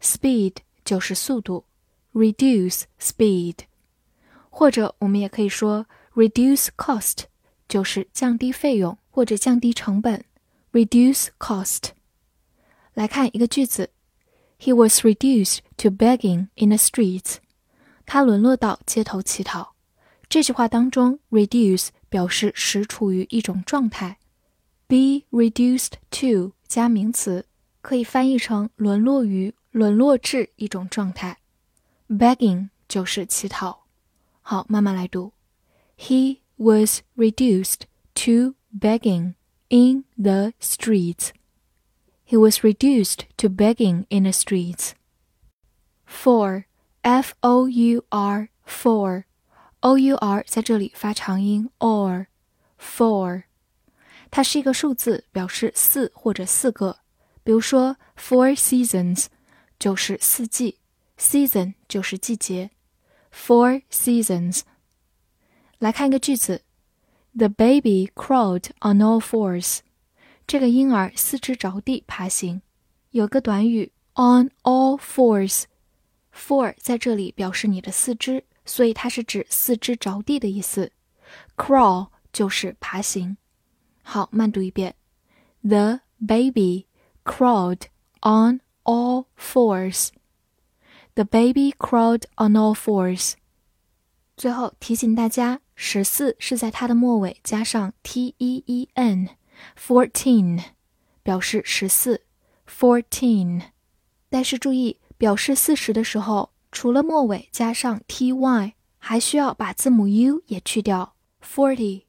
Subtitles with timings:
[0.00, 1.64] speed 就是速度，
[2.12, 3.56] reduce speed。
[4.50, 7.24] 或者我们也可以说 reduce cost
[7.66, 10.24] 就是降低费用或者降低成本，
[10.72, 11.90] reduce cost。
[12.92, 13.90] 来看一个句子，
[14.60, 17.38] He was reduced to begging in the streets。
[18.06, 19.74] 他沦落到街头乞讨。
[20.28, 21.88] 这句话当中，reduce。
[22.08, 24.18] 表示使处于一种状态，
[24.86, 27.46] be reduced to 加名词，
[27.80, 31.38] 可以翻译成沦落于、沦落至一种状态。
[32.08, 33.86] begging 就是乞讨。
[34.42, 35.32] 好，慢慢来读。
[35.96, 37.82] He was reduced
[38.14, 39.34] to begging
[39.68, 41.30] in the streets.
[42.26, 44.92] He was reduced to begging in the streets.
[46.06, 46.64] For
[47.02, 49.24] F O U R for
[49.81, 52.25] o u r 在这里发长音，or
[52.77, 53.43] four，
[54.29, 56.99] 它是一个数字，表示四或者四个。
[57.43, 59.27] 比如说，four seasons
[59.79, 60.77] 就是四季
[61.17, 62.71] ，season 就是季节
[63.33, 64.61] ，four seasons。
[65.77, 66.63] 来看一个句子
[67.33, 69.79] ：The baby crawled on all fours。
[70.45, 72.61] 这个婴儿四肢着地爬行。
[73.11, 78.43] 有个短语 on all fours，four 在这里表示你的四肢。
[78.69, 80.91] 所以它是指四肢着地的意思
[81.57, 83.35] ，crawl 就是爬行。
[84.03, 84.93] 好，慢读一遍
[85.63, 86.85] ：The baby
[87.23, 87.87] crawled
[88.21, 90.09] on all fours.
[91.15, 93.33] The baby crawled on all fours.
[94.37, 100.63] 最后提醒大家，十四是在它的末尾加上 t e e n，fourteen
[101.23, 102.21] 表示十四
[102.67, 103.63] ，fourteen。
[104.29, 106.51] 但是注意，表示四十的时候。
[106.71, 112.03] 除了末尾加上 ty，还需要把字母 u 也去掉，forty。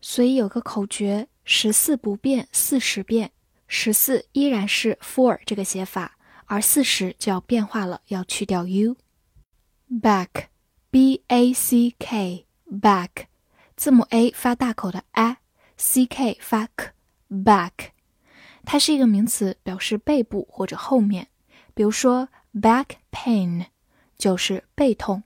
[0.00, 3.32] 所以有个口诀：十四不变，四十变。
[3.68, 6.16] 十四依然是 four 这个写法，
[6.46, 8.96] 而四十就要变化了，要去掉 u。
[9.90, 13.08] back，b a c k，back，
[13.76, 17.90] 字母 a 发大口的 a，c k 发 k，back，
[18.64, 21.28] 它是一个名词，表示背部或者后面。
[21.74, 23.66] 比如说 back pain。
[24.18, 25.22] 就是背痛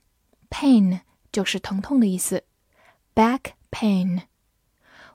[0.49, 1.01] ，pain
[1.31, 2.43] 就是疼痛的意思
[3.15, 4.23] ，back pain，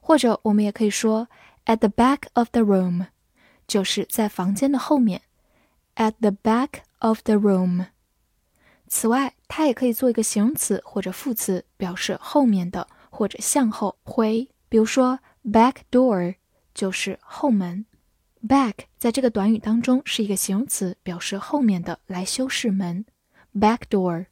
[0.01, 1.29] 或者我们也可以说
[1.67, 3.07] at the back of the room，
[3.67, 5.23] 就是在房间的后面
[5.97, 7.87] ，at the back of the room。
[8.89, 14.49] 此外，它也可以做一个形容词或者副词，表示后面的或者向后回。
[14.69, 16.37] 比如说 back door
[16.73, 17.85] 就是后门
[18.47, 23.05] ，back 在这个短语当中是一个形容词，表示后面的，来修饰门。
[23.56, 24.28] back door，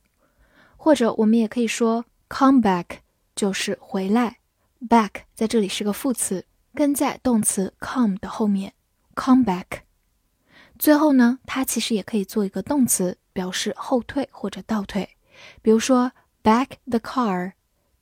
[0.77, 2.99] 或者我们也可以说 come back，
[3.35, 4.37] 就是回来。
[4.87, 8.73] back 在这里是个副词，跟在动词 come 的后面。
[9.15, 9.81] come back。
[10.77, 15.17] 最后呢，它其实也可以做一个动词，表示后退或者倒退。
[15.61, 17.51] 比如说，back the car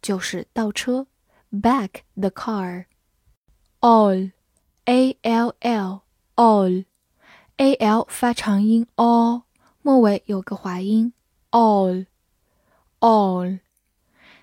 [0.02, 1.08] 就是倒车，
[1.52, 9.44] back the car。all，a l l，all，a l 发长音 all，
[9.83, 11.13] 末尾有个滑音
[11.51, 13.59] all，all。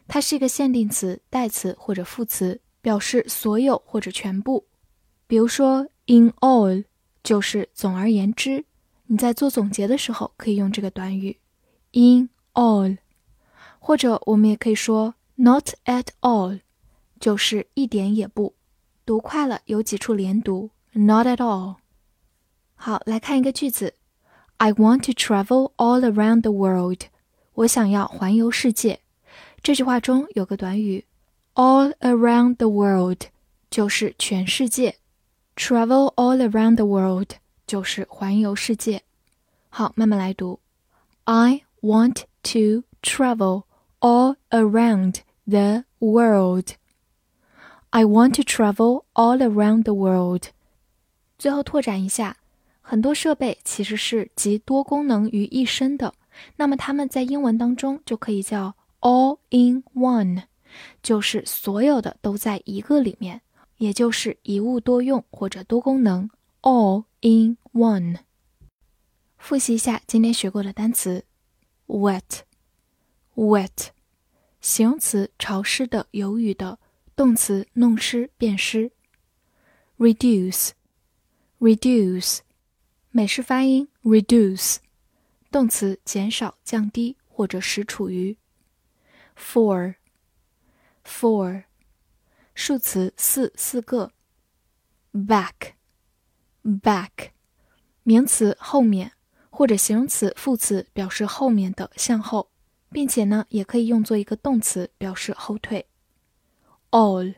[0.08, 4.68] 它是一个限定词、代词或者副词，表示所有或者全部。
[5.28, 6.84] 比如说，in all
[7.24, 8.66] 就是总而言之。
[9.06, 11.40] 你在做总结的时候可以用这个短语
[11.94, 12.98] ，in all。
[13.80, 16.60] 或者我们也可以说 not at all，
[17.20, 18.56] 就是一点也不。
[19.06, 21.78] 读快了有几处连读，not at all。
[22.76, 23.96] 好，来看一个句子
[24.60, 27.08] ，I want to travel all around the world。
[27.56, 29.00] 我想要环游世界。
[29.64, 31.04] 这句话中有个短语
[31.56, 33.24] ，all around the world，
[33.70, 34.96] 就是全世界。
[35.56, 37.32] travel all around the world
[37.66, 39.02] 就是环游世界。
[39.70, 40.60] 好，慢慢来读
[41.26, 43.64] ，I want to travel。
[44.02, 46.76] all around the world.
[47.90, 50.52] I want to travel all around the world.
[51.38, 52.38] 最后拓展一下，
[52.90, 56.16] 很多设备其实是集多功能于一身的，
[56.56, 60.46] 那么它们在英文当中就可以叫 all in one，
[61.04, 63.42] 就是所有的都在一个里面，
[63.78, 66.32] 也就是一物多用或者多功能
[66.64, 68.18] all in one。
[69.38, 71.24] 复习一下今天学过的单词
[71.86, 72.40] ：wet。
[73.36, 73.90] wet，
[74.62, 76.80] 形容词潮湿的、有雨的；
[77.16, 78.92] 动词弄湿、变湿。
[80.00, 82.40] reduce，reduce，
[83.20, 84.78] 美式发音 reduce，
[85.52, 88.38] 动词减少、降低或者使处于。
[89.38, 91.66] four，four，
[92.56, 94.14] 数词四、四个。
[95.12, 97.32] back，back，
[98.04, 99.12] 名词后面
[99.50, 102.50] 或者形容词副词表示后面的、向后。
[102.90, 105.90] 并且呢，也可以用作一个动词，表示后退。
[106.92, 107.34] all，all，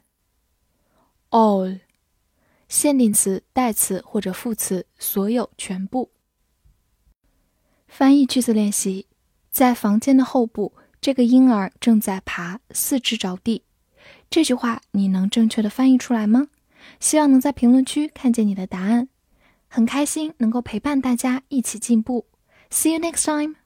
[2.72, 6.10] 限定词、代词或者副词，所有、全部。
[7.86, 9.08] 翻译句子练习：
[9.52, 10.72] 在房间的后部，
[11.02, 13.64] 这个婴儿正在爬，四肢着地。
[14.30, 16.48] 这句话你能正确的翻译出来吗？
[17.02, 19.10] 希望能在评论区看见你的答案。
[19.68, 22.26] 很开心能够陪伴大家一起进步。
[22.70, 23.61] See you next time.